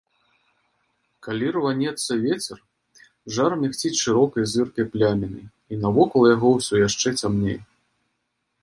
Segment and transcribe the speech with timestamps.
[1.27, 2.59] Калі рванецца вецер,
[3.35, 7.59] жар мігціць шырокай зыркай плямінай, і навокал яго ўсё яшчэ цямней.